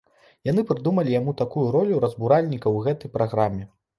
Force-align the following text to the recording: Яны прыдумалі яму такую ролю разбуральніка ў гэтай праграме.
Яны 0.47 0.61
прыдумалі 0.69 1.13
яму 1.15 1.33
такую 1.41 1.67
ролю 1.77 2.01
разбуральніка 2.05 2.63
ў 2.63 2.77
гэтай 2.87 3.13
праграме. 3.19 3.63